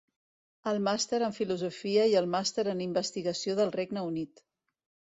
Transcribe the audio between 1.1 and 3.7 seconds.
en Filosofia i el Màster en Investigació